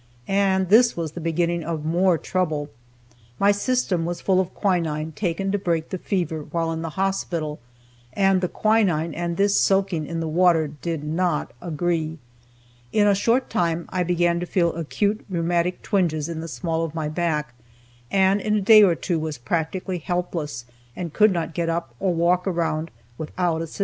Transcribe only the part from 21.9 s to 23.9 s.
or walk around, without assistance.